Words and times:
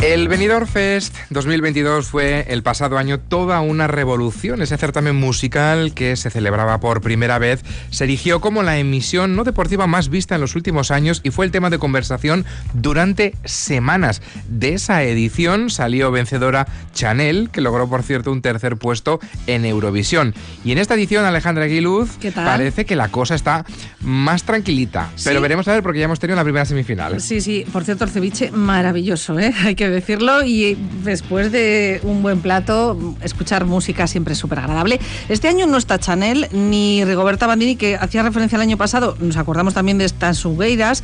El 0.00 0.28
Benidorm 0.28 0.68
Fest 0.68 1.16
2022 1.30 2.06
fue 2.06 2.46
el 2.48 2.62
pasado 2.62 2.98
año 2.98 3.18
toda 3.18 3.60
una 3.60 3.88
revolución. 3.88 4.62
Ese 4.62 4.78
certamen 4.78 5.16
musical 5.16 5.92
que 5.92 6.14
se 6.14 6.30
celebraba 6.30 6.78
por 6.78 7.00
primera 7.00 7.40
vez 7.40 7.64
se 7.90 8.04
erigió 8.04 8.40
como 8.40 8.62
la 8.62 8.78
emisión 8.78 9.34
no 9.34 9.42
deportiva 9.42 9.88
más 9.88 10.08
vista 10.08 10.36
en 10.36 10.40
los 10.40 10.54
últimos 10.54 10.92
años 10.92 11.20
y 11.24 11.30
fue 11.30 11.46
el 11.46 11.50
tema 11.50 11.68
de 11.68 11.80
conversación 11.80 12.44
durante 12.74 13.34
semanas. 13.44 14.22
De 14.48 14.74
esa 14.74 15.02
edición 15.02 15.68
salió 15.68 16.12
vencedora 16.12 16.68
Chanel, 16.94 17.50
que 17.50 17.60
logró 17.60 17.88
por 17.88 18.04
cierto 18.04 18.30
un 18.30 18.40
tercer 18.40 18.76
puesto 18.76 19.18
en 19.48 19.64
Eurovisión. 19.64 20.32
Y 20.64 20.70
en 20.70 20.78
esta 20.78 20.94
edición 20.94 21.24
Alejandra 21.24 21.64
Aguiluz 21.64 22.18
parece 22.36 22.86
que 22.86 22.94
la 22.94 23.08
cosa 23.08 23.34
está 23.34 23.66
más 24.00 24.44
tranquilita. 24.44 25.10
Pero 25.24 25.40
veremos 25.40 25.66
a 25.66 25.72
ver 25.72 25.82
porque 25.82 25.98
ya 25.98 26.04
hemos 26.04 26.20
tenido 26.20 26.36
la 26.36 26.44
primera 26.44 26.64
semifinal. 26.64 27.20
Sí, 27.20 27.40
sí. 27.40 27.66
Por 27.72 27.82
cierto, 27.82 28.04
el 28.04 28.10
ceviche 28.10 28.52
maravilloso, 28.52 29.40
¿eh? 29.40 29.52
Hay 29.64 29.74
que 29.74 29.87
decirlo. 29.90 30.44
Y 30.44 30.76
después 31.04 31.52
de 31.52 32.00
un 32.02 32.22
buen 32.22 32.40
plato, 32.40 32.98
escuchar 33.22 33.64
música 33.64 34.06
siempre 34.06 34.32
es 34.32 34.38
súper 34.38 34.60
agradable. 34.60 35.00
Este 35.28 35.48
año 35.48 35.66
no 35.66 35.76
está 35.76 35.98
Chanel 35.98 36.48
ni 36.52 37.04
Rigoberta 37.04 37.46
Bandini, 37.46 37.76
que 37.76 37.96
hacía 37.96 38.22
referencia 38.22 38.56
al 38.56 38.62
año 38.62 38.76
pasado. 38.76 39.16
Nos 39.20 39.36
acordamos 39.36 39.74
también 39.74 39.98
de 39.98 40.04
estas 40.04 40.38
Sugueiras, 40.38 41.02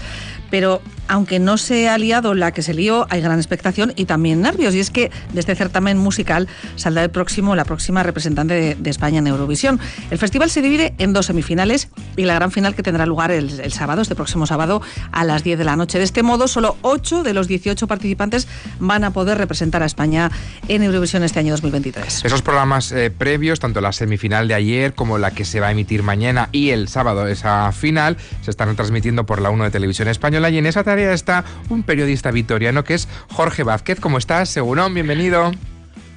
pero 0.50 0.82
aunque 1.08 1.38
no 1.38 1.58
se 1.58 1.88
ha 1.88 1.98
liado 1.98 2.34
la 2.34 2.52
que 2.52 2.62
se 2.62 2.74
lió, 2.74 3.06
hay 3.10 3.20
gran 3.20 3.38
expectación 3.38 3.92
y 3.96 4.06
también 4.06 4.40
nervios. 4.40 4.74
Y 4.74 4.80
es 4.80 4.90
que 4.90 5.10
de 5.32 5.40
este 5.40 5.54
certamen 5.54 5.98
musical 5.98 6.48
saldrá 6.76 7.02
el 7.02 7.10
próximo, 7.10 7.54
la 7.54 7.64
próxima 7.64 8.02
representante 8.02 8.76
de, 8.78 8.90
España 8.90 9.18
en 9.18 9.26
Eurovisión. 9.26 9.80
El 10.10 10.18
festival 10.18 10.50
se 10.50 10.62
divide 10.62 10.94
en 10.98 11.12
dos 11.12 11.26
semifinales 11.26 11.88
y 12.16 12.24
la 12.24 12.34
gran 12.34 12.52
final 12.52 12.74
que 12.74 12.82
tendrá 12.82 13.06
lugar 13.06 13.32
el, 13.32 13.58
el 13.58 13.72
sábado, 13.72 14.02
este 14.02 14.14
próximo 14.14 14.46
sábado, 14.46 14.82
a 15.10 15.24
las 15.24 15.42
10 15.42 15.58
de 15.58 15.64
la 15.64 15.74
noche. 15.74 15.98
De 15.98 16.04
este 16.04 16.22
modo, 16.22 16.46
solo 16.46 16.76
8 16.82 17.24
de 17.24 17.34
los 17.34 17.48
18 17.48 17.86
participantes 17.88 18.46
van 18.78 19.02
a 19.02 19.10
poder 19.10 19.38
representar 19.38 19.82
a 19.82 19.86
España 19.86 20.30
en 20.68 20.82
Eurovisión 20.82 21.24
este 21.24 21.40
año 21.40 21.52
2023. 21.52 22.24
Esos 22.24 22.42
programas 22.42 22.92
eh, 22.92 23.10
previos, 23.10 23.58
tanto 23.58 23.80
la 23.80 23.92
semifinal 23.92 24.48
de 24.48 24.54
ayer 24.54 24.94
como 24.94 25.18
la 25.18 25.32
que 25.32 25.44
se 25.44 25.60
va 25.60 25.68
a 25.68 25.70
emitir 25.72 26.02
mañana 26.02 26.48
y 26.52 26.70
el 26.70 26.88
sábado 26.88 27.26
esa 27.26 27.72
final, 27.72 28.16
se 28.42 28.50
están 28.50 28.74
transmitiendo 28.76 29.26
por 29.26 29.40
la 29.40 29.50
1 29.50 29.64
de 29.64 29.70
Televisión 29.70 30.08
Española 30.08 30.50
y 30.50 30.58
en 30.58 30.66
esa 30.66 30.84
tarea 30.94 31.12
está 31.12 31.44
un 31.70 31.82
periodista 31.82 32.30
vitoriano 32.30 32.84
que 32.84 32.94
es 32.94 33.08
Jorge 33.28 33.64
Vázquez. 33.64 33.98
¿Cómo 33.98 34.16
estás? 34.16 34.48
Según 34.48 34.78
bienvenido. 34.94 35.50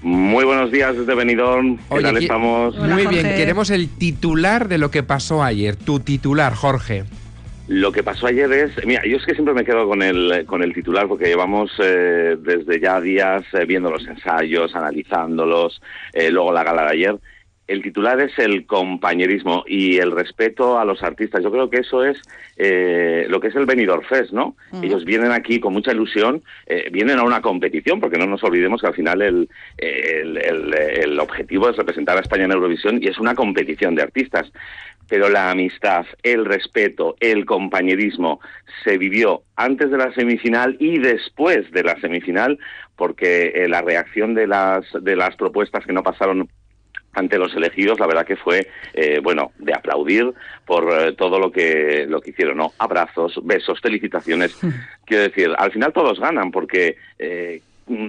Muy 0.03 0.45
buenos 0.45 0.71
días 0.71 0.95
desde 0.95 1.15
Benidorm. 1.15 1.79
¿Qué 1.89 2.01
tal 2.01 2.17
estamos? 2.17 2.77
Muy 2.77 3.07
bien, 3.07 3.23
queremos 3.35 3.71
el 3.71 3.89
titular 3.89 4.67
de 4.67 4.77
lo 4.77 4.91
que 4.91 5.01
pasó 5.01 5.41
ayer. 5.41 5.75
Tu 5.75 5.99
titular, 5.99 6.53
Jorge. 6.53 7.05
Lo 7.67 7.91
que 7.91 8.03
pasó 8.03 8.27
ayer 8.27 8.51
es, 8.53 8.85
mira, 8.85 9.01
yo 9.03 9.17
es 9.17 9.25
que 9.25 9.33
siempre 9.33 9.55
me 9.55 9.65
quedo 9.65 9.87
con 9.87 10.03
el, 10.03 10.45
con 10.45 10.61
el 10.61 10.75
titular 10.75 11.07
porque 11.07 11.25
llevamos 11.25 11.71
eh, 11.79 12.37
desde 12.39 12.79
ya 12.79 13.01
días 13.01 13.45
eh, 13.53 13.65
viendo 13.65 13.89
los 13.89 14.05
ensayos, 14.05 14.75
analizándolos, 14.75 15.81
eh, 16.13 16.29
luego 16.29 16.53
la 16.53 16.63
gala 16.63 16.83
de 16.83 16.91
ayer. 16.91 17.15
El 17.67 17.81
titular 17.81 18.19
es 18.21 18.37
el 18.39 18.65
compañerismo 18.65 19.63
y 19.67 19.97
el 19.97 20.11
respeto 20.11 20.79
a 20.79 20.85
los 20.85 21.03
artistas. 21.03 21.43
Yo 21.43 21.51
creo 21.51 21.69
que 21.69 21.79
eso 21.79 22.03
es 22.03 22.21
lo 23.29 23.39
que 23.39 23.47
es 23.47 23.55
el 23.55 23.65
Benidorm 23.65 24.03
Fest, 24.03 24.31
¿no? 24.31 24.55
Ellos 24.81 25.05
vienen 25.05 25.31
aquí 25.31 25.59
con 25.59 25.73
mucha 25.73 25.91
ilusión, 25.91 26.41
vienen 26.91 27.19
a 27.19 27.23
una 27.23 27.41
competición, 27.41 27.99
porque 27.99 28.17
no 28.17 28.25
nos 28.25 28.43
olvidemos 28.43 28.81
que 28.81 28.87
al 28.87 28.93
final 28.95 29.21
el, 29.21 29.49
el, 29.77 30.37
el, 30.37 30.73
el 30.73 31.19
objetivo 31.19 31.69
es 31.69 31.75
representar 31.75 32.17
a 32.17 32.21
España 32.21 32.45
en 32.45 32.53
Eurovisión 32.53 32.99
y 33.01 33.07
es 33.07 33.19
una 33.19 33.35
competición 33.35 33.95
de 33.95 34.03
artistas 34.03 34.51
pero 35.07 35.29
la 35.29 35.51
amistad, 35.51 36.05
el 36.23 36.45
respeto, 36.45 37.15
el 37.19 37.45
compañerismo 37.45 38.39
se 38.83 38.97
vivió 38.97 39.43
antes 39.55 39.89
de 39.89 39.97
la 39.97 40.13
semifinal 40.13 40.75
y 40.79 40.99
después 40.99 41.71
de 41.71 41.83
la 41.83 41.99
semifinal, 41.99 42.59
porque 42.95 43.53
eh, 43.55 43.67
la 43.69 43.81
reacción 43.81 44.33
de 44.33 44.47
las, 44.47 44.85
de 45.01 45.15
las 45.15 45.35
propuestas 45.35 45.85
que 45.85 45.93
no 45.93 46.03
pasaron 46.03 46.49
ante 47.17 47.39
los 47.39 47.55
elegidos, 47.55 47.99
la 47.99 48.07
verdad 48.07 48.25
que 48.25 48.35
fue, 48.35 48.67
eh, 48.93 49.19
bueno, 49.21 49.51
de 49.57 49.73
aplaudir 49.73 50.31
por 50.65 50.91
eh, 50.91 51.13
todo 51.13 51.39
lo 51.39 51.51
que, 51.51 52.05
lo 52.07 52.21
que 52.21 52.29
hicieron, 52.29 52.57
¿no? 52.57 52.73
Abrazos, 52.77 53.39
besos, 53.43 53.81
felicitaciones. 53.81 54.55
Quiero 55.05 55.23
decir, 55.23 55.51
al 55.57 55.71
final 55.71 55.93
todos 55.93 56.19
ganan, 56.19 56.51
porque 56.51 56.97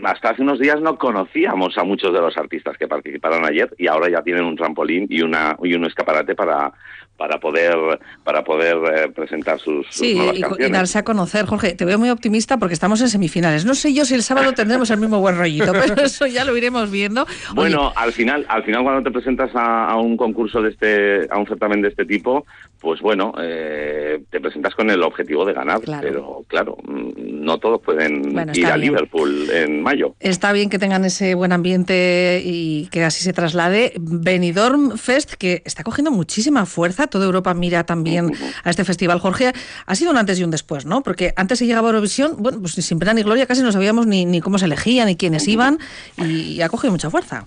hasta 0.04 0.30
hace 0.30 0.42
unos 0.42 0.58
días 0.58 0.80
no 0.80 0.98
conocíamos 0.98 1.76
a 1.78 1.84
muchos 1.84 2.12
de 2.12 2.20
los 2.20 2.36
artistas 2.36 2.76
que 2.76 2.88
participaron 2.88 3.44
ayer 3.44 3.72
y 3.78 3.86
ahora 3.86 4.10
ya 4.10 4.22
tienen 4.22 4.44
un 4.44 4.56
trampolín 4.56 5.06
y 5.08 5.22
una 5.22 5.56
y 5.62 5.74
un 5.74 5.84
escaparate 5.84 6.34
para 6.34 6.72
para 7.18 7.40
poder 7.40 7.98
para 8.22 8.44
poder 8.44 8.76
eh, 8.94 9.08
presentar 9.08 9.58
sus, 9.58 9.86
sí, 9.90 10.16
y, 10.34 10.70
darse 10.70 10.98
a 10.98 11.02
conocer, 11.02 11.46
Jorge. 11.46 11.74
Te 11.74 11.84
veo 11.84 11.98
muy 11.98 12.10
optimista 12.10 12.58
porque 12.58 12.74
estamos 12.74 13.00
en 13.00 13.08
semifinales. 13.08 13.64
No 13.64 13.74
sé 13.74 13.92
yo 13.92 14.04
si 14.04 14.14
el 14.14 14.22
sábado 14.22 14.52
tendremos 14.52 14.88
el 14.90 15.00
mismo 15.00 15.18
buen 15.18 15.36
rollito, 15.36 15.72
pero 15.72 15.94
eso 16.02 16.26
ya 16.26 16.44
lo 16.44 16.56
iremos 16.56 16.90
viendo. 16.90 17.26
Bueno, 17.54 17.92
al 17.96 18.12
final 18.12 18.46
al 18.48 18.62
final 18.62 18.84
cuando 18.84 19.02
te 19.02 19.10
presentas 19.10 19.50
a, 19.54 19.96
un 19.96 20.16
concurso 20.16 20.62
de 20.62 20.70
este 20.70 21.28
a 21.28 21.38
un 21.38 21.46
certamen 21.46 21.82
de 21.82 21.88
este 21.88 22.04
tipo, 22.04 22.46
pues 22.80 23.00
bueno, 23.00 23.32
eh, 23.40 24.22
te 24.30 24.40
presentas 24.40 24.74
con 24.74 24.90
el 24.90 25.02
objetivo 25.02 25.44
de 25.44 25.52
ganar, 25.52 25.80
pero 26.00 26.44
claro, 26.46 26.76
mm, 26.82 27.44
no 27.44 27.58
todos 27.58 27.80
pueden 27.80 28.36
ir 28.54 28.66
a 28.66 28.76
Liverpool 28.76 29.50
en 29.50 29.82
mayo. 29.82 30.14
Está 30.20 30.52
bien 30.52 30.70
que 30.70 30.78
tengan 30.78 31.04
ese 31.04 31.34
buen 31.34 31.52
ambiente 31.52 32.40
y 32.44 32.86
que 32.90 33.04
así 33.04 33.22
se 33.22 33.32
traslade. 33.32 33.92
Benidorm 33.98 34.96
Fest, 34.96 35.34
que 35.34 35.62
está 35.64 35.82
cogiendo 35.82 36.10
muchísima 36.10 36.66
fuerza, 36.66 37.06
toda 37.06 37.24
Europa 37.26 37.54
mira 37.54 37.84
también 37.84 38.32
a 38.64 38.70
este 38.70 38.84
festival. 38.84 39.18
Jorge, 39.18 39.52
ha 39.86 39.94
sido 39.94 40.10
un 40.10 40.16
antes 40.16 40.38
y 40.38 40.44
un 40.44 40.50
después, 40.50 40.86
¿no? 40.86 41.02
Porque 41.02 41.32
antes 41.36 41.58
se 41.58 41.66
llegaba 41.66 41.88
a 41.88 41.90
Eurovisión, 41.90 42.36
bueno, 42.38 42.60
pues 42.60 42.74
sin 42.74 42.98
pena 42.98 43.14
ni 43.14 43.22
gloria 43.22 43.46
casi 43.46 43.62
no 43.62 43.72
sabíamos 43.72 44.06
ni, 44.06 44.24
ni 44.24 44.40
cómo 44.40 44.58
se 44.58 44.66
elegían 44.66 45.06
ni 45.06 45.16
quiénes 45.16 45.48
iban 45.48 45.78
y 46.16 46.60
ha 46.60 46.68
cogido 46.68 46.92
mucha 46.92 47.10
fuerza. 47.10 47.46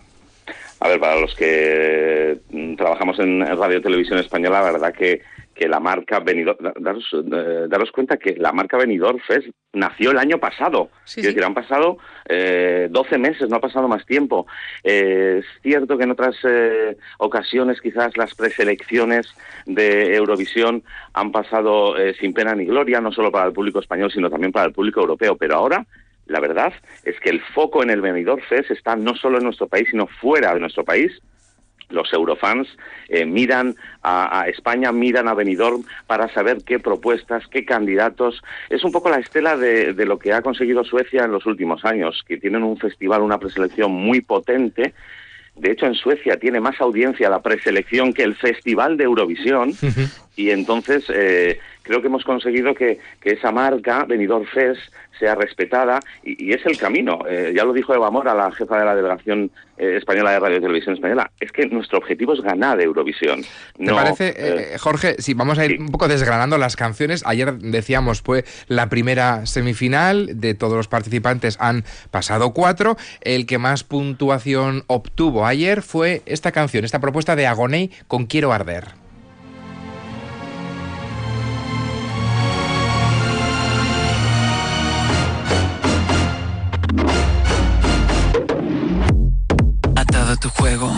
A 0.84 0.90
ver, 0.90 1.00
para 1.00 1.20
los 1.20 1.36
que 1.36 2.40
mm, 2.50 2.76
trabajamos 2.76 3.20
en 3.20 3.46
Radio 3.46 3.82
Televisión 3.84 4.18
Española, 4.18 4.64
la 4.64 4.72
verdad 4.72 4.92
que, 4.92 5.22
que 5.54 5.68
la 5.68 5.80
marca 5.80 6.20
Benidorm, 6.20 6.58
daros, 6.80 7.08
eh, 7.14 7.68
daros, 7.70 7.92
cuenta 7.92 8.18
que 8.18 8.36
la 8.36 8.52
marca 8.52 8.78
Benidorm 8.78 9.20
Fest 9.20 9.50
nació 9.74 10.10
el 10.10 10.18
año 10.18 10.40
pasado. 10.40 10.90
es 11.06 11.22
decir, 11.22 11.44
han 11.44 11.54
pasado 11.54 12.00
eh, 12.28 12.88
12 12.90 13.18
meses, 13.20 13.48
no 13.48 13.58
ha 13.58 13.62
pasado 13.62 13.88
más 13.88 14.08
tiempo. 14.08 14.48
Eh, 14.84 15.42
es 15.42 15.62
cierto 15.62 16.00
que 16.00 16.06
en 16.06 16.12
otras 16.12 16.36
eh, 16.46 16.98
ocasiones 17.20 17.80
quizás 17.80 18.18
las 18.18 18.34
preselecciones 18.34 19.28
de 19.68 20.16
Eurovisión 20.16 20.84
han 21.14 21.32
pasado 21.32 21.94
sin 22.20 22.34
pena 22.34 22.56
ni 22.56 22.66
gloria, 22.66 23.00
no 23.02 23.12
solo 23.12 23.32
para 23.32 23.46
el 23.46 23.54
público 23.54 23.80
español, 23.80 24.12
sino 24.12 24.32
también 24.32 24.52
para 24.52 24.66
el 24.66 24.74
público 24.74 25.02
europeo. 25.02 25.38
Pero 25.38 25.58
ahora 25.58 25.86
la 26.32 26.40
verdad 26.40 26.74
es 27.04 27.20
que 27.20 27.30
el 27.30 27.42
foco 27.42 27.84
en 27.84 27.90
el 27.90 28.02
Benidorm 28.02 28.42
Fest 28.42 28.72
está 28.72 28.96
no 28.96 29.16
solo 29.16 29.38
en 29.38 29.44
nuestro 29.44 29.68
país, 29.68 29.88
sino 29.92 30.08
fuera 30.08 30.54
de 30.54 30.60
nuestro 30.60 30.84
país. 30.84 31.12
Los 31.90 32.14
eurofans 32.14 32.70
eh, 33.10 33.26
miran 33.26 33.76
a, 34.02 34.46
España, 34.48 34.94
miran 34.94 35.28
a 35.28 35.34
Benidorm 35.34 35.84
para 36.08 36.34
saber 36.34 36.60
qué 36.66 36.80
propuestas, 36.80 37.46
qué 37.48 37.66
candidatos. 37.66 38.42
Es 38.70 38.86
un 38.86 38.94
poco 38.94 39.10
la 39.10 39.18
estela 39.18 39.58
de, 39.58 39.94
de 39.94 40.06
lo 40.06 40.18
que 40.18 40.32
ha 40.32 40.42
conseguido 40.42 40.86
Suecia 40.86 41.26
en 41.26 41.34
los 41.34 41.46
últimos 41.46 41.84
años, 41.84 42.24
que 42.26 42.38
tienen 42.38 42.64
un 42.64 42.78
festival, 42.78 43.22
una 43.22 43.40
preselección 43.40 43.92
muy 43.92 44.22
potente 44.22 44.94
de 45.56 45.72
hecho, 45.72 45.86
en 45.86 45.96
Suecia 45.96 46.38
tiene 46.38 46.60
más 46.60 46.80
audiencia 46.80 47.30
la 47.30 47.42
preselección 47.42 48.14
que 48.14 48.24
el 48.24 48.36
Festival 48.36 48.98
de 48.98 49.04
Eurovisión. 49.04 49.74
Y 50.36 50.50
entonces 50.52 51.06
eh, 51.14 51.60
creo 51.84 52.02
que 52.02 52.08
hemos 52.08 52.24
conseguido 52.24 52.74
que, 52.74 53.00
que 53.20 53.32
esa 53.32 53.52
marca, 53.52 54.06
Benidorm 54.06 54.46
Fest, 54.46 54.82
sea 55.20 55.36
respetada 55.36 56.00
y, 56.24 56.52
es 56.52 56.66
el 56.66 56.78
camino. 56.78 57.20
Eh, 57.30 57.54
ya 57.56 57.64
lo 57.64 57.74
dijo 57.74 57.94
Eva 57.94 58.10
Mora, 58.10 58.34
la 58.34 58.52
jefa 58.52 58.80
de 58.80 58.86
la 58.86 58.96
delegación 58.96 59.52
eh, 59.78 59.98
española 59.98 60.32
de 60.32 60.40
Radio 60.40 60.58
y 60.58 60.62
Televisión 60.62 60.96
Española. 60.96 61.30
Es 61.40 61.52
que 61.52 61.68
nuestro 61.68 62.00
objetivo 62.00 62.34
es 62.34 62.42
ganar 62.42 62.82
Eurovisión. 62.82 63.44
¿Te 63.78 63.94
parece, 63.94 64.78
Jorge, 64.80 65.16
si 65.20 65.36
vamos 65.36 65.60
a 65.60 65.66
ir 65.66 65.80
un 65.80 65.90
poco 65.90 66.08
desgranando 66.08 66.58
las 66.58 66.76
canciones? 66.76 67.24
Ayer 67.26 67.54
decíamos, 67.54 68.22
fue 68.22 68.46
la 68.68 68.90
primera 68.90 69.46
semifinal, 69.46 70.40
de 70.42 70.56
todos 70.56 70.76
los 70.76 70.88
participantes 70.88 71.58
han 71.60 71.84
pasado 72.10 72.54
cuatro. 72.54 72.98
El 73.22 73.46
que 73.46 73.60
más 73.60 73.84
puntuación 73.84 74.84
obtuvo 74.88 75.46
ayer 75.46 75.84
fue 75.84 76.24
esta 76.26 76.52
canción, 76.52 76.84
esta 76.84 77.00
propuesta 77.00 77.36
de 77.36 77.46
Agoney 77.46 77.92
con 78.08 78.26
Quiero 78.26 78.54
Arder. 78.54 79.01
Juego. 90.52 90.92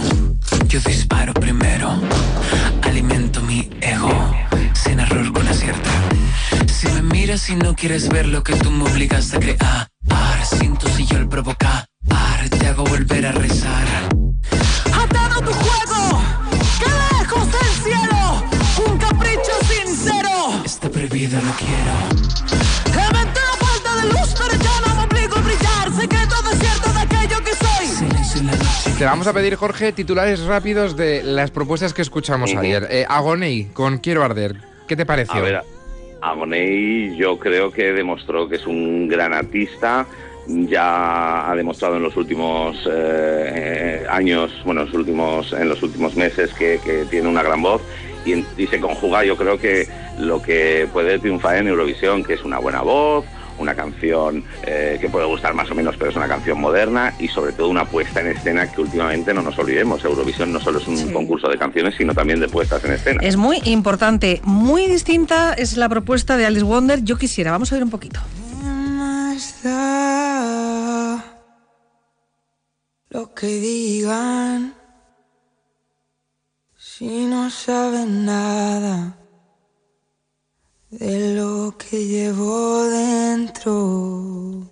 Yo 0.67 0.79
disparo 0.81 1.33
primero, 1.33 1.89
alimento 2.83 3.41
mi 3.41 3.69
ego, 3.81 4.35
sin 4.73 4.99
error 4.99 5.31
con 5.31 5.47
acierto. 5.47 5.89
Si 6.67 6.87
me 6.87 7.01
miras 7.01 7.49
y 7.49 7.55
no 7.55 7.75
quieres 7.75 8.09
ver 8.09 8.27
lo 8.27 8.43
que 8.43 8.55
tú 8.55 8.71
me 8.71 8.83
obligas 8.83 9.33
a 9.33 9.39
crear, 9.39 9.87
siento 10.43 10.87
si 10.89 11.05
yo 11.05 11.17
el 11.17 11.27
provocar, 11.27 11.85
te 12.49 12.67
hago 12.67 12.83
volver 12.83 13.25
a 13.25 13.31
rezar. 13.31 13.85
Atado 14.93 15.41
tu 15.41 15.53
juego, 15.53 16.21
que 16.79 16.89
lejos 17.15 17.47
del 17.51 17.83
cielo, 17.83 18.43
un 18.87 18.97
capricho 18.97 19.53
sincero. 19.67 20.63
Está 20.65 20.89
prohibido, 20.89 21.39
lo 21.41 21.51
quiero. 21.53 22.12
Te 29.03 29.07
vamos 29.07 29.27
a 29.27 29.33
pedir, 29.33 29.55
Jorge, 29.55 29.91
titulares 29.91 30.45
rápidos 30.45 30.95
de 30.95 31.23
las 31.23 31.51
propuestas 31.51 31.93
que 31.93 32.01
escuchamos 32.01 32.55
ayer. 32.55 32.87
Eh, 32.89 33.05
Agoney, 33.09 33.65
con 33.65 33.97
Quiero 33.97 34.23
Arder, 34.23 34.55
¿qué 34.87 34.95
te 34.95 35.05
pareció? 35.05 35.35
A 35.35 35.41
ver, 35.41 35.61
Agoney 36.21 37.13
yo 37.17 37.37
creo 37.37 37.69
que 37.69 37.91
demostró 37.91 38.47
que 38.47 38.55
es 38.55 38.65
un 38.65 39.09
gran 39.09 39.33
artista, 39.33 40.07
ya 40.47 41.51
ha 41.51 41.53
demostrado 41.53 41.97
en 41.97 42.03
los 42.03 42.15
últimos 42.15 42.77
eh, 42.89 44.05
años, 44.09 44.53
bueno, 44.63 44.83
en 44.83 44.87
los 44.87 44.95
últimos, 44.95 45.51
en 45.51 45.67
los 45.67 45.83
últimos 45.83 46.15
meses 46.15 46.53
que, 46.53 46.79
tiene 47.11 47.27
una 47.27 47.43
gran 47.43 47.61
voz 47.61 47.81
y, 48.23 48.35
y, 48.57 48.67
se 48.67 48.79
conjuga 48.79 49.25
yo 49.25 49.35
creo 49.35 49.59
que 49.59 49.85
lo 50.17 50.41
que 50.41 50.87
puede 50.93 51.19
triunfar 51.19 51.57
en 51.57 51.67
Eurovisión, 51.67 52.23
que 52.23 52.35
es 52.35 52.43
una 52.45 52.59
buena 52.59 52.81
voz, 52.83 53.25
una 53.57 53.75
canción 53.75 54.43
eh, 54.65 54.97
que 54.99 55.09
puede 55.09 55.25
gustar 55.25 55.53
más 55.53 55.69
o 55.71 55.75
menos, 55.75 55.95
pero 55.97 56.11
es 56.11 56.17
una 56.17 56.27
canción 56.27 56.59
moderna 56.59 57.13
y 57.19 57.27
sobre 57.27 57.53
todo 57.53 57.69
una 57.69 57.85
puesta 57.85 58.21
en 58.21 58.27
escena 58.27 58.71
que 58.71 58.81
últimamente 58.81 59.33
no 59.33 59.41
nos 59.41 59.57
olvidemos. 59.57 60.03
Eurovisión 60.03 60.51
no 60.51 60.59
solo 60.59 60.79
es 60.79 60.87
un 60.87 61.11
concurso 61.11 61.47
de 61.49 61.57
canciones, 61.57 61.95
sino 61.97 62.13
también 62.13 62.39
de 62.39 62.47
puestas 62.47 62.83
en 62.85 62.93
escena. 62.93 63.21
Es 63.23 63.37
muy 63.37 63.61
importante, 63.65 64.41
muy 64.43 64.87
distinta 64.87 65.53
es 65.53 65.77
la 65.77 65.89
propuesta 65.89 66.37
de 66.37 66.45
Alice 66.45 66.65
Wonder. 66.65 67.03
Yo 67.03 67.17
quisiera, 67.17 67.51
vamos 67.51 67.71
a 67.71 67.75
ver 67.75 67.83
un 67.83 67.89
poquito. 67.89 68.19
Lo 73.09 73.33
que 73.33 73.47
digan, 73.47 74.73
si 76.75 77.25
no 77.27 77.49
saben 77.49 78.25
nada 78.25 79.22
de 80.99 81.35
lo 81.35 81.75
que 81.77 82.05
llevo 82.05 82.83
dentro. 82.85 84.69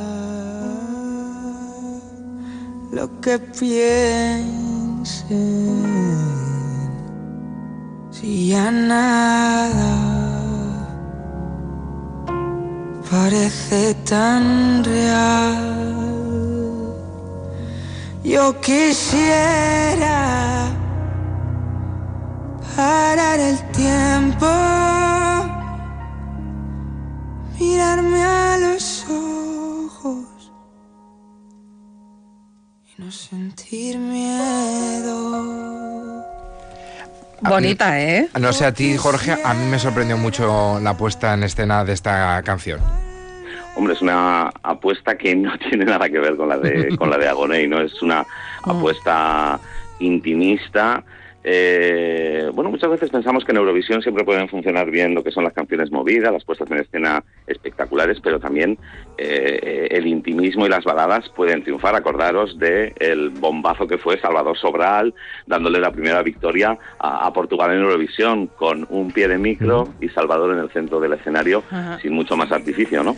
lo 2.93 3.21
que 3.21 3.39
piensen? 3.39 5.03
Si 8.11 8.49
ya 8.49 8.71
nada 8.71 9.93
parece 13.11 13.95
tan 14.05 14.83
real. 14.85 15.82
Yo 18.43 18.61
quisiera 18.61 20.19
parar 22.75 23.39
el 23.39 23.57
tiempo, 23.71 24.49
mirarme 27.61 28.21
a 28.21 28.59
los 28.59 29.07
ojos 29.09 30.53
y 32.85 33.01
no 33.01 33.13
sentir 33.13 33.97
miedo. 33.99 35.13
Bonita, 37.43 38.01
¿eh? 38.01 38.29
No 38.41 38.53
sé 38.53 38.67
a 38.67 38.75
ti, 38.75 38.97
Jorge, 38.97 39.39
a 39.45 39.55
mí 39.55 39.67
me 39.67 39.79
sorprendió 39.79 40.19
mucho 40.19 40.81
la 40.81 40.97
puesta 40.97 41.33
en 41.35 41.45
escena 41.45 41.85
de 41.85 41.93
esta 41.93 42.43
canción. 42.43 42.81
Hombre, 43.75 43.95
es 43.95 44.03
una 44.03 44.53
apuesta 44.63 45.17
que 45.17 45.35
no 45.35 45.57
tiene 45.71 45.85
nada 45.85 46.09
que 46.09 46.19
ver 46.19 46.37
con 46.37 46.49
la 46.49 46.59
de, 46.59 46.97
con 46.97 47.11
la 47.11 47.19
de 47.19 47.29
Agoney, 47.29 47.67
¿no? 47.69 47.81
Es 47.81 48.03
una 48.03 48.23
mm. 48.65 48.71
apuesta 48.71 49.59
intimista 50.01 51.05
eh, 51.45 52.51
bueno, 52.55 52.71
muchas 52.71 52.91
veces 52.91 53.11
pensamos 53.11 53.45
que 53.45 53.53
en 53.53 53.59
Eurovisión 53.59 54.01
siempre 54.03 54.25
pueden 54.25 54.49
funcionar 54.49 54.91
bien 54.91 55.15
lo 55.15 55.25
que 55.25 55.33
son 55.33 55.45
las 55.45 55.53
canciones 55.53 55.91
movidas, 55.91 56.33
las 56.33 56.45
puestas 56.45 56.71
en 56.71 56.79
escena 56.79 57.25
espectaculares, 57.47 58.19
pero 58.23 58.39
también 58.39 58.79
eh, 59.19 59.89
el 59.91 60.07
intimismo 60.07 60.67
y 60.67 60.69
las 60.69 60.85
baladas 60.85 61.29
pueden 61.31 61.63
triunfar. 61.63 61.95
Acordaros 61.95 62.59
del 62.59 62.93
el 63.01 63.31
bombazo 63.31 63.87
que 63.87 63.99
fue 63.99 64.21
Salvador 64.21 64.57
Sobral 64.57 65.15
dándole 65.47 65.81
la 65.81 65.91
primera 65.91 66.23
victoria 66.23 66.79
a, 66.99 67.33
Portugal 67.33 67.73
en 67.73 67.79
Eurovisión 67.79 68.47
con 68.47 68.87
un 68.91 69.11
pie 69.11 69.27
de 69.27 69.39
micro 69.39 69.89
y 70.01 70.09
Salvador 70.11 70.53
en 70.53 70.59
el 70.59 70.71
centro 70.71 71.01
del 71.01 71.15
escenario 71.15 71.65
sin 72.01 72.13
mucho 72.13 72.37
más 72.37 72.53
artificio, 72.53 73.03
¿no? 73.03 73.17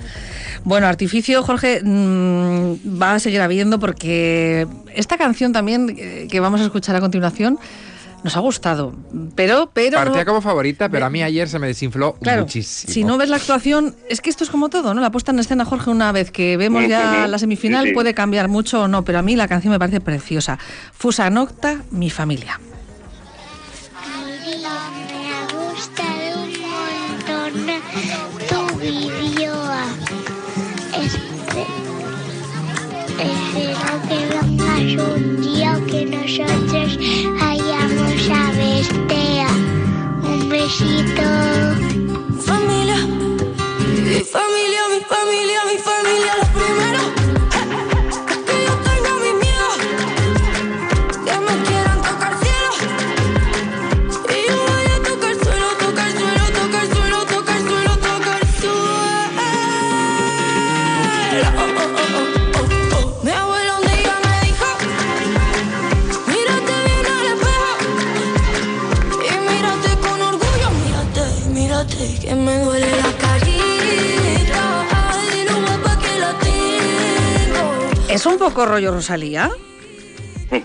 Bueno, 0.63 0.87
artificio, 0.87 1.43
Jorge, 1.43 1.81
mm, 1.83 3.01
va 3.01 3.15
a 3.15 3.19
seguir 3.19 3.41
habiendo 3.41 3.79
porque 3.79 4.67
esta 4.95 5.19
canción 5.19 5.53
también 5.53 5.95
eh, 5.99 6.27
que 6.31 6.41
vamos 6.41 6.61
a 6.61 6.65
escuchar 6.65 6.97
a 6.97 7.01
continuación 7.01 7.59
nos 8.25 8.37
ha 8.39 8.41
gustado, 8.41 8.95
pero... 9.37 9.71
pero 9.73 9.99
Partía 9.99 10.25
como 10.25 10.41
favorita, 10.41 10.89
pero 10.89 11.05
a 11.05 11.11
mí 11.11 11.23
ayer 11.23 11.47
se 11.47 11.59
me 11.59 11.67
desinfló 11.67 12.17
muchísimo. 12.39 12.93
Si 12.93 13.05
no 13.05 13.19
ves 13.19 13.29
la 13.29 13.37
actuación, 13.37 13.95
es 14.09 14.23
que 14.23 14.31
esto 14.31 14.45
es 14.45 14.51
como 14.51 14.71
todo, 14.71 14.95
¿no? 14.95 15.03
La 15.03 15.11
puesta 15.11 15.31
en 15.31 15.39
escena, 15.39 15.67
Jorge, 15.67 15.91
una 15.91 16.11
vez 16.11 16.31
que 16.31 16.57
vemos 16.57 16.89
ya 16.89 17.29
la 17.29 17.39
semifinal, 17.39 17.93
puede 17.93 18.15
cambiar 18.15 18.49
mucho 18.49 18.83
o 18.83 18.89
no, 18.89 19.05
pero 19.05 19.19
a 19.19 19.23
mí 19.23 19.37
la 19.37 19.47
canción 19.47 19.73
me 19.73 19.79
parece 19.79 20.01
preciosa. 20.01 20.59
Fusa 20.93 21.29
Nocta, 21.29 21.83
mi 21.91 22.09
familia. 22.09 22.59
Espero 33.17 33.77
que 34.09 34.27
vengas 34.37 35.15
un 35.15 35.43
día 35.43 35.79
que 35.87 36.07
nosotros 36.07 36.99
besito. 40.65 41.23
Familia, 42.47 42.84
¿Es 78.15 78.27
un 78.27 78.39
poco 78.39 78.65
rollo 78.65 78.93
Rosalía? 78.93 79.51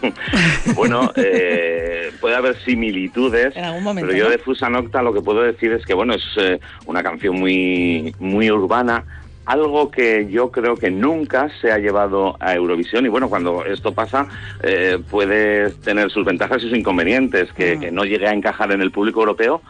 bueno, 0.75 1.12
eh, 1.15 2.12
puede 2.22 2.36
haber 2.36 2.56
similitudes, 2.63 3.56
pero 3.56 4.13
yo 4.13 4.29
de 4.29 4.38
Fusa 4.38 4.70
Nocta 4.70 5.01
lo 5.01 5.12
que 5.12 5.22
puedo 5.22 5.41
decir 5.41 5.72
es 5.72 5.84
que 5.84 5.96
bueno 5.96 6.13
es 6.13 6.24
eh, 6.38 6.60
una 6.86 7.01
canción 7.01 7.39
muy 7.39 8.13
muy 8.20 8.51
urbana, 8.51 9.03
algo 9.48 9.89
que 9.89 10.27
yo 10.29 10.51
creo 10.51 10.75
que 10.75 10.91
nunca 10.91 11.50
se 11.60 11.72
ha 11.72 11.79
llevado 11.79 12.38
a 12.39 12.53
Eurovisión 12.53 13.08
y 13.08 13.10
bueno 13.10 13.29
cuando 13.29 13.65
esto 13.65 13.96
pasa 13.96 14.27
eh, 14.62 15.00
puede 15.10 15.72
tener 15.72 16.12
sus 16.12 16.25
ventajas 16.25 16.60
y 16.60 16.70
sus 16.70 16.77
inconvenientes 16.77 17.51
que, 17.53 17.77
mm. 17.77 17.79
que 17.79 17.91
no 17.91 18.03
llegue 18.03 18.27
a 18.27 18.34
encajar 18.34 18.72
en 18.74 18.82
el 18.82 18.91
público 18.91 19.22
europeo, 19.22 19.63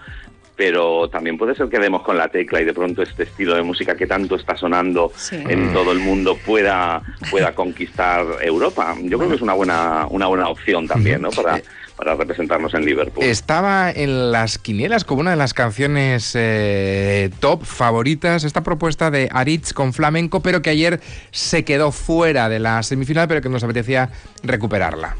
pero 0.59 1.07
también 1.07 1.37
puede 1.37 1.55
ser 1.55 1.69
que 1.69 1.79
demos 1.79 2.01
con 2.01 2.17
la 2.17 2.27
tecla 2.27 2.59
y 2.59 2.65
de 2.65 2.73
pronto 2.73 3.01
este 3.01 3.23
estilo 3.23 3.55
de 3.55 3.63
música 3.63 3.95
que 3.95 4.05
tanto 4.05 4.35
está 4.35 4.57
sonando 4.57 5.09
en 5.31 5.71
todo 5.71 5.93
el 5.93 5.99
mundo 5.99 6.37
pueda, 6.45 7.01
pueda 7.31 7.55
conquistar 7.55 8.25
Europa. 8.41 8.93
Yo 9.03 9.17
creo 9.17 9.29
que 9.29 9.37
es 9.37 9.41
una 9.41 9.53
buena, 9.53 10.05
una 10.09 10.27
buena 10.27 10.49
opción 10.49 10.85
también, 10.85 11.21
¿no? 11.21 11.29
Para, 11.29 11.61
para 11.95 12.15
representarnos 12.15 12.73
en 12.73 12.83
Liverpool. 12.83 13.23
Estaba 13.23 13.89
en 13.89 14.33
las 14.33 14.57
quinielas 14.57 15.05
como 15.05 15.21
una 15.21 15.31
de 15.31 15.37
las 15.37 15.53
canciones 15.53 16.33
eh, 16.35 17.29
top 17.39 17.63
favoritas 17.63 18.43
esta 18.43 18.61
propuesta 18.61 19.11
de 19.11 19.29
Aritz 19.31 19.71
con 19.71 19.93
flamenco, 19.93 20.41
pero 20.41 20.61
que 20.61 20.71
ayer 20.71 20.99
se 21.31 21.63
quedó 21.63 21.93
fuera 21.93 22.49
de 22.49 22.59
la 22.59 22.83
semifinal, 22.83 23.29
pero 23.29 23.41
que 23.41 23.47
nos 23.47 23.63
apetecía 23.63 24.09
recuperarla. 24.43 25.15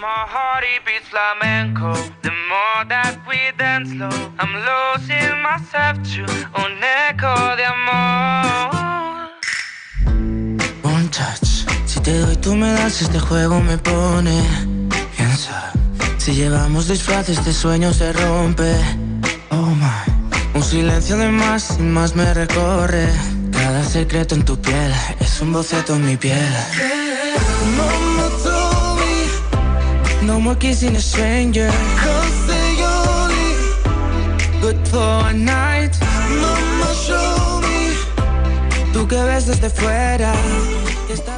My 0.00 0.24
heart 0.26 0.64
beats 0.86 1.10
flamenco. 1.10 1.92
The 2.22 2.30
more 2.30 2.84
that 2.88 3.18
we 3.28 3.36
dance 3.58 3.90
slow, 3.90 4.08
I'm 4.38 4.54
losing 4.68 5.42
myself 5.42 6.00
to 6.14 6.22
un 6.56 6.80
eco 6.80 7.34
de 7.58 7.66
amor. 7.66 9.28
One 10.82 11.06
touch. 11.10 11.66
Si 11.84 12.00
te 12.00 12.18
doy, 12.18 12.34
tú 12.36 12.56
me 12.56 12.72
das, 12.72 13.02
este 13.02 13.20
juego 13.20 13.60
me 13.60 13.76
pone. 13.76 14.40
Piensa. 15.18 15.70
Si 16.16 16.32
llevamos 16.32 16.88
disfraces, 16.88 17.36
este 17.36 17.52
sueño 17.52 17.92
se 17.92 18.14
rompe. 18.14 18.72
Oh 19.50 19.74
my. 19.82 20.30
Un 20.54 20.62
silencio 20.62 21.18
de 21.18 21.28
más, 21.28 21.62
sin 21.76 21.92
más 21.92 22.16
me 22.16 22.32
recorre. 22.32 23.06
Cada 23.52 23.84
secreto 23.84 24.34
en 24.34 24.46
tu 24.46 24.58
piel 24.58 24.94
es 25.20 25.42
un 25.42 25.52
boceto 25.52 25.96
en 25.96 26.06
mi 26.06 26.16
piel. 26.16 26.54
No 27.76 27.99
more 30.38 30.56
kissing 30.56 30.96
a 30.96 31.00
stranger. 31.00 31.68
Cause 31.68 32.46
they 32.46 32.82
only 32.82 33.54
good 34.60 34.86
for 34.88 35.26
a 35.28 35.32
night. 35.32 35.96
Mama, 36.40 36.94
show 36.94 37.60
me. 37.60 38.92
Tu 38.92 39.06
que 39.08 39.22
ves 39.24 39.46
desde 39.46 39.70
fuera. 39.70 40.32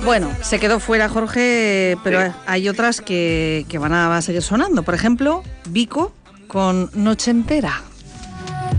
Bueno, 0.04 0.28
se 0.42 0.58
quedó 0.58 0.80
fuera 0.80 1.08
Jorge, 1.08 1.96
pero 2.02 2.20
Sí. 2.20 2.32
hay 2.46 2.68
otras 2.68 3.00
que, 3.00 3.64
que 3.68 3.78
van 3.78 3.92
a 3.94 4.20
seguir 4.20 4.42
sonando. 4.42 4.82
Por 4.82 4.94
ejemplo, 4.94 5.42
Vico 5.68 6.12
con 6.49 6.90
Noche 6.94 7.30
Entera. 7.30 7.80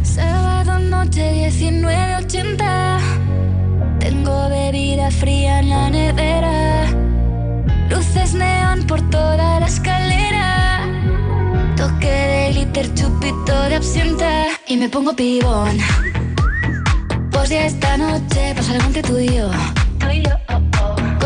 Sábado 0.03 0.79
noche 0.79 1.31
1980. 1.49 2.99
Tengo 3.99 4.49
bebida 4.49 5.09
fría 5.11 5.59
en 5.59 5.69
la 5.69 5.89
nevera. 5.89 6.85
Luces 7.89 8.33
neón 8.33 8.85
por 8.85 9.01
toda 9.09 9.59
la 9.61 9.65
escalera. 9.65 10.02
Toque 11.83 12.07
de 12.07 12.51
glitter, 12.53 12.93
chupito 12.93 13.53
de 13.67 13.75
absenta. 13.75 14.45
Y 14.67 14.77
me 14.77 14.87
pongo 14.87 15.13
pibón. 15.13 15.77
Pues 17.29 17.49
ya 17.49 17.65
esta 17.65 17.97
noche 17.97 18.53
pasa 18.55 18.71
algo 18.71 18.85
entre 18.85 19.01
tú 19.03 19.19
y 19.19 19.27
yo. 19.35 19.51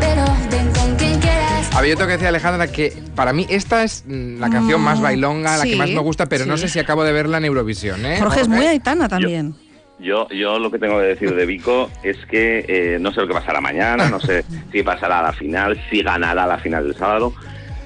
te 0.00 0.06
Pero 0.06 0.24
ven 0.50 0.72
con 0.72 0.96
quien 0.96 1.20
quieras 1.20 1.76
Había 1.76 1.94
otro 1.94 2.06
que 2.06 2.12
decía 2.12 2.28
Alejandra 2.28 2.66
que 2.68 2.92
para 3.14 3.32
mí 3.32 3.46
esta 3.48 3.84
es 3.84 4.04
mm, 4.06 4.40
la 4.40 4.50
canción 4.50 4.80
más 4.80 5.00
bailonga, 5.00 5.56
la 5.56 5.64
que 5.64 5.76
más 5.76 5.90
me 5.90 6.00
gusta, 6.00 6.26
pero 6.26 6.46
no 6.46 6.56
sé 6.56 6.68
si 6.68 6.78
acabo 6.78 7.04
de 7.04 7.12
verla 7.12 7.38
en 7.38 7.44
Eurovisión. 7.46 8.04
¿eh? 8.06 8.18
Jorge 8.18 8.42
es 8.42 8.48
muy 8.48 8.66
aitana 8.66 9.08
también. 9.08 9.54
Yo, 10.00 10.28
yo 10.28 10.60
lo 10.60 10.70
que 10.70 10.78
tengo 10.78 10.98
que 10.98 11.06
decir 11.06 11.34
de 11.34 11.44
Vico 11.44 11.90
es 12.04 12.16
que 12.26 12.64
eh, 12.68 12.98
no 13.00 13.12
sé 13.12 13.20
lo 13.20 13.26
que 13.28 13.34
pasará 13.34 13.60
mañana, 13.60 14.08
no 14.08 14.20
sé 14.20 14.44
si 14.72 14.82
pasará 14.82 15.18
a 15.20 15.22
la 15.22 15.32
final, 15.32 15.80
si 15.90 16.02
ganará 16.02 16.46
la 16.46 16.58
final 16.58 16.84
del 16.84 16.96
sábado, 16.96 17.34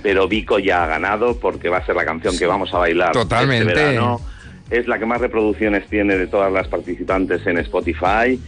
pero 0.03 0.29
Vico 0.29 0.59
ya 0.59 0.85
ha 0.85 0.87
ganado 0.87 1.39
porque 1.39 1.71
va 1.71 1.79
a 1.79 1.87
ser 1.87 1.97
la 1.97 2.05
canción 2.05 2.37
que 2.37 2.47
vamos 2.47 2.75
a 2.75 2.79
bailar 2.79 3.13
Totalmente. 3.13 3.73
este 3.73 3.85
verano. 3.85 4.21
Es 4.71 4.87
la 4.89 4.99
que 4.99 5.07
más 5.07 5.21
reproducciones 5.21 5.87
tiene 5.89 6.17
de 6.17 6.27
todas 6.27 6.53
las 6.53 6.67
participantes 6.69 7.47
en 7.47 7.59
Spotify 7.59 8.41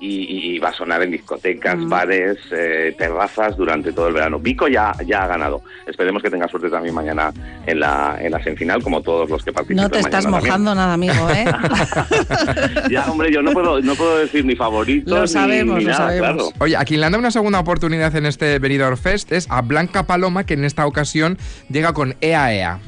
y, 0.00 0.54
y 0.54 0.58
va 0.58 0.70
a 0.70 0.72
sonar 0.72 1.02
en 1.02 1.10
discotecas, 1.10 1.76
Mm. 1.76 1.88
bares, 1.88 2.38
eh, 2.52 2.94
terrazas 2.96 3.56
durante 3.56 3.92
todo 3.92 4.08
el 4.08 4.14
verano. 4.14 4.38
Vico 4.38 4.66
ya, 4.66 4.92
ya 5.06 5.24
ha 5.24 5.26
ganado. 5.26 5.62
Esperemos 5.86 6.22
que 6.22 6.30
tenga 6.30 6.48
suerte 6.48 6.70
también 6.70 6.94
mañana 6.94 7.32
en 7.66 7.80
la, 7.80 8.16
en 8.20 8.32
la 8.32 8.42
semifinal, 8.42 8.82
como 8.82 9.02
todos 9.02 9.28
los 9.28 9.44
que 9.44 9.52
participan. 9.52 9.84
No 9.84 9.90
te 9.90 9.98
estás 10.00 10.24
también. 10.24 10.44
mojando 10.44 10.74
nada, 10.74 10.94
amigo, 10.94 11.28
¿eh? 11.30 11.44
Ya, 12.90 13.04
hombre, 13.10 13.32
yo 13.32 13.42
no 13.42 13.52
puedo, 13.52 13.80
no 13.80 13.94
puedo 13.94 14.18
decir 14.18 14.44
ni 14.44 14.56
favorito 14.56 15.14
Lo 15.14 15.26
sabemos, 15.26 15.78
ni, 15.78 15.84
lo 15.84 15.90
nada, 15.90 16.06
sabemos. 16.08 16.34
claro. 16.34 16.48
Oye, 16.58 16.76
a 16.76 16.84
quien 16.84 17.00
le 17.00 17.06
han 17.06 17.12
dado 17.12 17.20
una 17.20 17.30
segunda 17.30 17.60
oportunidad 17.60 18.14
en 18.16 18.26
este 18.26 18.58
Benidorm 18.58 18.96
Fest 18.96 19.32
es 19.32 19.46
a 19.50 19.60
Blanca 19.62 20.04
Paloma, 20.04 20.44
que 20.44 20.54
en 20.54 20.64
esta 20.64 20.86
ocasión 20.86 21.38
llega 21.68 21.92
con 21.92 22.14
E 22.20 22.30
Ea 22.30 22.78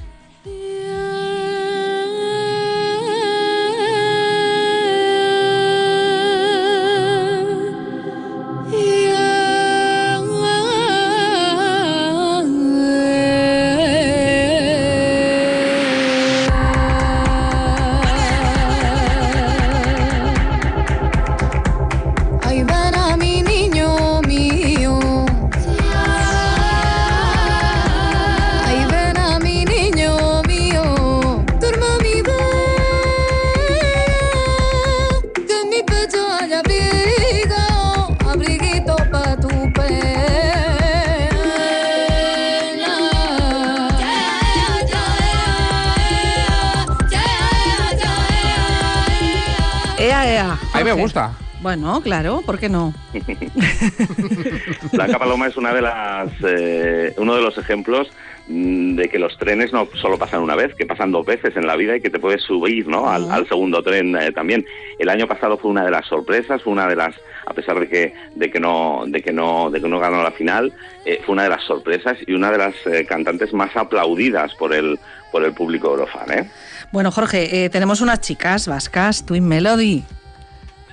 gusta. 51.03 51.33
Bueno, 51.63 52.01
claro, 52.03 52.43
¿por 52.45 52.59
qué 52.59 52.69
no? 52.69 52.93
Blanca 54.93 55.19
Paloma 55.19 55.47
es 55.47 55.57
una 55.57 55.73
de 55.73 55.81
las, 55.81 56.29
eh, 56.45 57.15
uno 57.19 57.37
de 57.37 57.43
los 57.43 57.57
ejemplos 57.57 58.09
mm, 58.49 58.97
de 58.97 59.09
que 59.09 59.21
los 59.21 59.39
trenes 59.39 59.73
no 59.73 59.87
solo 60.01 60.19
pasan 60.19 60.43
una 60.43 60.57
vez, 60.57 60.75
que 60.75 60.87
pasan 60.87 61.13
dos 61.13 61.25
veces 61.25 61.57
en 61.57 61.69
la 61.69 61.77
vida 61.77 61.97
y 61.97 62.01
que 62.01 62.11
te 62.11 62.19
puedes 62.19 62.43
subir 62.43 62.89
¿no? 62.89 63.09
al, 63.09 63.31
al 63.31 63.47
segundo 63.49 63.81
tren 63.81 64.17
eh, 64.17 64.33
también. 64.33 64.67
El 64.99 65.09
año 65.09 65.29
pasado 65.29 65.57
fue 65.57 65.71
una 65.71 65.85
de 65.85 65.93
las 65.93 66.05
sorpresas, 66.07 66.61
fue 66.63 66.73
una 66.73 66.89
de 66.89 66.97
las, 66.97 67.15
a 67.47 67.55
pesar 67.55 67.79
de 67.79 67.89
que, 67.89 68.13
de 68.35 68.51
que 68.51 68.59
no, 68.59 69.05
de 69.07 69.23
que 69.23 69.33
no, 69.33 69.71
de 69.71 69.81
que 69.81 69.89
no 69.89 70.01
ganó 70.01 70.21
la 70.21 70.33
final, 70.33 70.73
eh, 71.05 71.23
fue 71.25 71.35
una 71.35 71.45
de 71.45 71.51
las 71.51 71.63
sorpresas 71.63 72.19
y 72.27 72.33
una 72.33 72.51
de 72.51 72.59
las 72.59 72.75
eh, 72.87 73.07
cantantes 73.07 73.53
más 73.53 73.77
aplaudidas 73.77 74.53
por 74.57 74.75
el, 74.75 74.99
por 75.31 75.45
el 75.45 75.53
público 75.53 75.91
eurofan. 75.91 76.39
¿eh? 76.39 76.51
Bueno, 76.93 77.11
Jorge, 77.11 77.65
eh, 77.65 77.71
tenemos 77.71 78.01
unas 78.01 78.21
chicas 78.21 78.67
vascas, 78.67 79.25
Twin 79.25 79.47
Melody. 79.47 80.05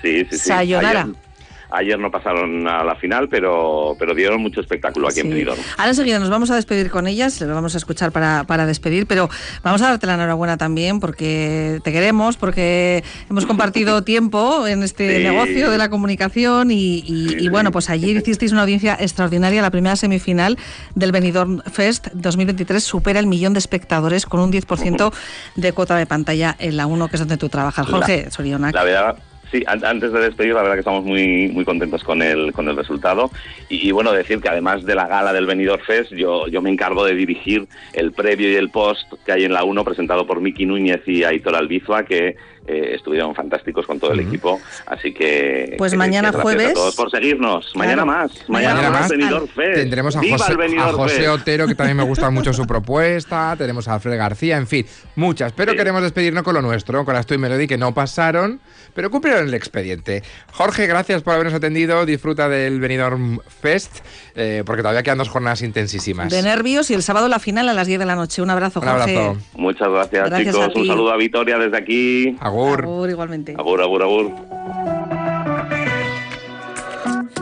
Sí, 0.02 0.20
sí, 0.30 0.38
sí. 0.38 0.38
Sayonara. 0.38 1.02
Ayer, 1.02 1.16
ayer 1.72 2.00
no 2.00 2.10
pasaron 2.10 2.68
a 2.68 2.84
la 2.84 2.96
final, 2.96 3.30
pero, 3.30 3.96
pero 4.00 4.16
dieron 4.16 4.42
mucho 4.42 4.60
espectáculo 4.60 5.08
aquí 5.08 5.20
en. 5.20 5.30
Benidorm. 5.30 5.60
Ahora 5.78 5.92
enseguida 5.92 6.18
nos 6.18 6.32
vamos 6.32 6.50
a 6.50 6.56
despedir 6.56 6.90
con 6.90 7.06
ellas, 7.06 7.40
les 7.40 7.48
vamos 7.50 7.76
a 7.76 7.78
escuchar 7.78 8.12
para, 8.12 8.44
para 8.46 8.66
despedir, 8.66 9.06
pero 9.06 9.30
vamos 9.62 9.80
a 9.84 9.90
darte 9.90 10.08
la 10.08 10.16
enhorabuena 10.16 10.58
también 10.58 11.00
porque 11.00 11.80
te 11.84 11.92
queremos, 11.92 12.38
porque 12.38 13.04
hemos 13.30 13.46
compartido 13.46 14.04
tiempo 14.14 14.66
en 14.66 14.82
este 14.82 15.18
Sí. 15.18 15.24
negocio 15.24 15.70
de 15.70 15.78
la 15.78 15.90
comunicación 15.92 16.72
y, 16.72 17.04
y- 17.06 17.30
Sí, 17.30 17.36
y 17.36 17.40
sí. 17.42 17.50
bueno, 17.50 17.72
pues 17.72 17.92
ayer 17.92 18.18
hicisteis 18.18 18.52
una 18.52 18.62
audiencia 18.62 18.98
extraordinaria, 19.00 19.62
la 19.62 19.70
primera 19.70 19.96
semifinal 19.96 20.58
del 20.96 21.12
Benidorm 21.12 21.62
Fest 21.72 22.08
2023 22.14 22.84
supera 22.84 23.20
el 23.20 23.28
millón 23.28 23.54
de 23.54 23.60
espectadores 23.60 24.26
con 24.26 24.40
un 24.40 24.52
10% 24.52 25.14
de 25.56 25.72
cuota 25.74 25.96
de 25.98 26.08
pantalla 26.08 26.56
en 26.58 26.78
la 26.78 26.88
1, 26.88 27.10
que 27.10 27.16
es 27.16 27.20
donde 27.20 27.38
tú 27.38 27.48
trabajas. 27.50 27.88
La- 27.88 27.98
Jorge 27.98 28.32
Sorionak. 28.32 28.74
La 28.74 28.84
verdad, 28.84 29.16
sí, 29.52 29.64
an- 29.68 29.84
antes 29.86 30.12
de 30.12 30.20
despedir, 30.20 30.54
la 30.54 30.62
verdad 30.62 30.76
que 30.76 30.80
estamos 30.82 31.04
muy 31.04 31.48
muy 31.50 31.66
contentos 31.66 32.04
con 32.04 32.22
el 32.22 32.54
con 32.54 32.68
el 32.70 32.76
resultado. 32.76 33.30
Y, 33.70 33.88
y, 33.88 33.92
bueno, 33.92 34.12
decir 34.12 34.40
que 34.42 34.50
además 34.50 34.86
de 34.86 34.96
la 34.96 35.08
gala 35.08 35.34
del 35.34 35.46
Benidorm 35.46 35.82
Fest, 35.84 36.12
yo 36.14 36.48
yo 36.48 36.62
me 36.62 36.70
encargo 36.70 37.04
de 37.06 37.16
dirigir 37.16 37.68
el 37.94 38.12
previo 38.12 38.50
y 38.52 38.56
el 38.56 38.70
post 38.70 39.12
que 39.26 39.32
hay 39.32 39.44
en 39.46 39.54
la 39.54 39.64
1 39.64 39.84
presentado 39.84 40.26
por 40.28 40.42
Miki 40.42 40.66
Núñez 40.66 41.02
y 41.08 41.24
Aitor 41.24 41.56
Albizua 41.56 42.04
que 42.04 42.36
eh, 42.70 42.96
estuvieron 42.96 43.34
fantásticos 43.34 43.86
con 43.88 44.00
todo 44.00 44.12
el 44.14 44.20
equipo, 44.20 44.60
así 44.86 45.14
que 45.14 45.74
Pues 45.78 45.92
que 45.94 45.98
mañana 45.98 46.30
gracias 46.32 46.44
jueves- 46.44 46.72
a 46.72 46.74
todos 46.74 46.96
por 46.96 47.10
seguirnos. 47.12 47.72
Mañana 47.76 48.04
Claro. 48.04 48.20
más, 48.20 48.32
mañana, 48.50 48.76
Mañana 48.76 48.90
más 48.92 49.02
más. 49.02 49.10
Benidorm 49.10 49.48
Fest. 49.48 49.74
Tendremos 49.76 50.16
a 50.16 50.20
¡Viva 50.22 50.38
José, 50.38 50.54
a 50.78 50.92
José! 50.94 51.30
Otero, 51.30 51.68
que 51.68 51.76
también 51.76 51.98
me 51.98 52.04
gusta 52.04 52.30
mucho 52.30 52.54
su 52.54 52.66
propuesta. 52.68 53.56
Tenemos 53.58 53.88
a 53.88 53.96
Alfred 53.96 54.18
García, 54.18 54.58
en 54.58 54.68
fin, 54.68 54.86
muchas. 55.16 55.52
Pero 55.54 55.72
Sí. 55.72 55.78
queremos 55.78 56.02
despedirnos 56.02 56.44
con 56.44 56.54
lo 56.54 56.62
nuestro, 56.62 57.04
con 57.06 57.14
las 57.16 57.26
Toy 57.26 57.38
Melody 57.38 57.68
que 57.68 57.78
no 57.78 57.94
pasaron, 57.94 58.60
pero 58.94 59.10
cumplieron 59.10 59.48
el 59.48 59.54
expediente. 59.54 60.24
Jorge, 60.52 60.86
gracias 60.88 61.22
por 61.24 61.34
habernos 61.34 61.54
atendido. 61.54 62.06
Disfruta 62.06 62.50
del 62.50 62.80
Benidorm 62.80 63.40
Fest, 63.62 64.00
eh, 64.36 64.64
porque 64.66 64.82
todavía 64.82 65.04
quedan 65.04 65.18
dos 65.18 65.30
jornadas 65.30 65.62
intensísimas. 65.62 66.30
De 66.32 66.42
nervios 66.42 66.90
y 66.92 66.94
el 66.94 67.02
sábado 67.04 67.28
la 67.28 67.40
final 67.40 67.68
a 67.70 67.74
las 67.74 67.88
10 67.88 68.00
de 68.00 68.06
la 68.06 68.16
noche. 68.16 68.42
Un 68.42 68.50
abrazo, 68.50 68.80
Un 68.80 68.88
Jorge. 68.88 69.18
abrazo. 69.18 69.38
Muchas 69.56 69.90
gracias, 69.90 70.30
Gracias 70.30 70.56
chicos. 70.56 70.76
Un 70.76 70.88
saludo 70.88 71.12
a 71.12 71.18
Vitoria 71.18 71.58
desde 71.58 71.78
aquí. 71.78 72.36
Igualmente. 72.60 73.56
Abor, 73.58 73.82
abor, 73.82 74.04
abor. 74.04 74.36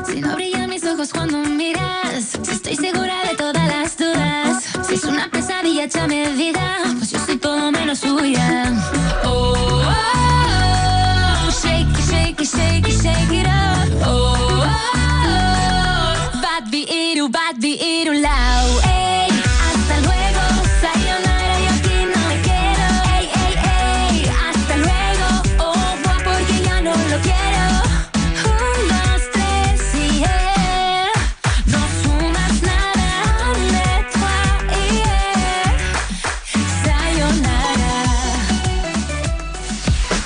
Si 0.05 0.21
no 0.21 0.36
brillan 0.36 0.69
mis 0.69 0.83
ojos 0.86 1.12
cuando 1.12 1.39
miras, 1.39 2.38
si 2.43 2.51
estoy 2.51 2.75
segura 2.75 3.24
de 3.27 3.36
todas 3.36 3.67
las 3.67 3.97
dudas, 3.97 4.63
si 4.88 4.93
es 4.93 5.03
una 5.05 5.27
pesadilla 5.31 5.86
hecha 5.86 6.07
medida, 6.07 6.77
pues 6.97 7.09
yo 7.12 7.19
soy 7.19 7.38
todo 7.38 7.71
menos 7.71 8.00
suya. 8.00 8.71
Oh, 9.24 9.53
oh, 9.57 9.81
oh, 9.81 11.47
oh. 11.47 11.51
shake, 11.51 11.88
shake, 12.09 12.45
shake, 12.45 12.88
shake 12.88 13.41
it 13.41 13.47
up. 13.47 13.56